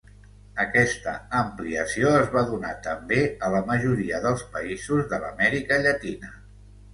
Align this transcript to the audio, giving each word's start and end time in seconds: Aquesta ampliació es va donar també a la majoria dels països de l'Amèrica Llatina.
Aquesta 0.61 1.11
ampliació 1.39 2.13
es 2.21 2.31
va 2.35 2.43
donar 2.53 2.71
també 2.87 3.19
a 3.49 3.51
la 3.57 3.61
majoria 3.69 4.23
dels 4.25 4.47
països 4.57 5.05
de 5.13 5.21
l'Amèrica 5.27 5.81
Llatina. 5.85 6.35